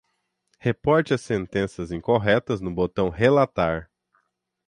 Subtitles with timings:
[0.59, 3.87] Reporte as sentenças incorretas no botão "relatar"